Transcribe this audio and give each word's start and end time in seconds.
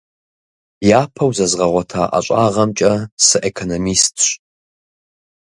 Япэу 0.99 1.31
зэзгъэгъуэта 1.37 2.01
ӀэщӀагъэмкӀэ 2.11 2.91
сыэкономистщ. 3.25 4.25